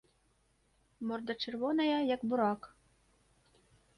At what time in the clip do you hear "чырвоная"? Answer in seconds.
1.43-1.99